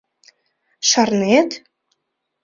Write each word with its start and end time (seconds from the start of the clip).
Шарнет?.. 0.89 1.51